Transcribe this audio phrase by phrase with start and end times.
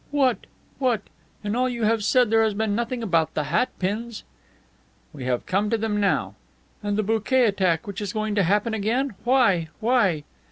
[0.09, 0.47] "What?
[0.79, 1.01] What?
[1.43, 4.23] In all you have said there has been nothing about the hat pins."
[5.13, 6.33] "We have come to them now."
[6.81, 9.13] "And the bouquet attack, which is going to happen again?
[9.25, 9.69] Why?
[9.79, 10.23] Why?"